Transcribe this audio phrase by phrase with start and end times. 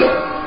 [0.00, 0.39] Cristo.